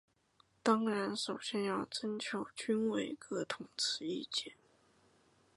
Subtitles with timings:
[0.63, 4.55] 当然首先要征求军委各同志意见。